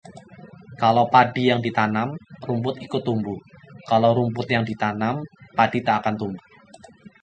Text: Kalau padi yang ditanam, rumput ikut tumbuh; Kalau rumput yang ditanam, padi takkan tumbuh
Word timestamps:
Kalau 0.81 1.05
padi 1.13 1.43
yang 1.53 1.61
ditanam, 1.67 2.09
rumput 2.45 2.75
ikut 2.85 3.01
tumbuh; 3.07 3.37
Kalau 3.89 4.11
rumput 4.19 4.47
yang 4.55 4.63
ditanam, 4.69 5.15
padi 5.57 5.79
takkan 5.87 6.15
tumbuh 6.21 6.41